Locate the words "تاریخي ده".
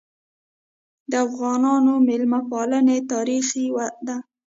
3.11-4.17